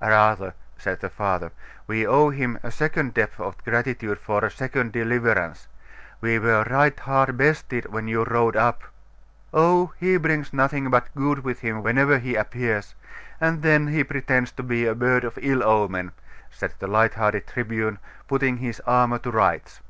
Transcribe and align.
'Rather,' 0.00 0.54
said 0.78 1.00
the 1.00 1.10
father, 1.10 1.52
'we 1.86 2.06
owe 2.06 2.30
him 2.30 2.58
a 2.62 2.70
second 2.70 3.12
debt 3.12 3.32
of 3.38 3.62
gratitude 3.62 4.18
for 4.18 4.42
a 4.42 4.50
second 4.50 4.90
deliverance. 4.90 5.68
We 6.22 6.38
were 6.38 6.64
right 6.70 6.98
hard 6.98 7.36
bested 7.36 7.84
when 7.92 8.08
you 8.08 8.24
rode 8.24 8.56
up.' 8.56 8.84
'Oh, 9.52 9.92
he 9.98 10.16
brings 10.16 10.54
nothing 10.54 10.88
but 10.88 11.14
good 11.14 11.40
with 11.44 11.60
him 11.60 11.82
whenever 11.82 12.16
he 12.16 12.36
appears; 12.36 12.94
and 13.38 13.60
then 13.60 13.88
he 13.88 14.02
pretends 14.02 14.50
to 14.52 14.62
be 14.62 14.86
a 14.86 14.94
bird 14.94 15.24
of 15.24 15.38
ill 15.42 15.62
omen,' 15.62 16.12
said 16.50 16.72
the 16.78 16.86
light 16.86 17.12
hearted 17.12 17.46
Tribune, 17.46 17.98
putting 18.28 18.56
his 18.56 18.80
armour 18.86 19.18
to 19.18 19.30
rights. 19.30 19.82